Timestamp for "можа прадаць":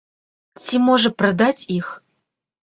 0.87-1.67